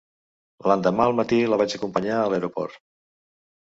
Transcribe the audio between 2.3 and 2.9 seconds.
l'aeroport.